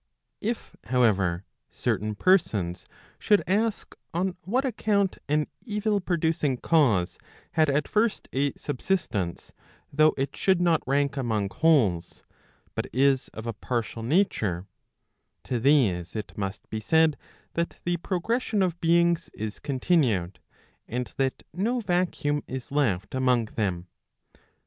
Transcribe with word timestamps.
If 0.39 0.75
however, 0.85 1.45
certain 1.69 2.15
persons 2.15 2.87
should 3.19 3.43
ask 3.45 3.95
on 4.15 4.35
what 4.45 4.65
account 4.65 5.19
an 5.29 5.45
evil 5.63 6.01
producing 6.01 6.57
cause 6.57 7.19
had 7.51 7.69
at 7.69 7.87
first 7.87 8.27
a 8.33 8.51
subsistence, 8.53 9.51
though 9.93 10.15
it 10.17 10.35
should 10.35 10.59
not 10.59 10.81
rank 10.87 11.17
among 11.17 11.51
wholes, 11.51 12.23
but 12.73 12.87
is 12.91 13.27
of 13.27 13.45
a 13.45 13.53
partial 13.53 14.01
nature, 14.01 14.65
to 15.43 15.59
these 15.59 16.15
it 16.15 16.35
must 16.35 16.67
be 16.71 16.79
said, 16.79 17.15
that 17.53 17.79
the 17.83 17.97
progression 17.97 18.63
of 18.63 18.81
beings 18.81 19.29
is 19.35 19.59
continued, 19.59 20.39
and 20.87 21.13
that 21.17 21.43
no 21.53 21.79
vacuum 21.79 22.41
is 22.47 22.71
left 22.71 23.13
among 23.13 23.45
them. 23.45 23.85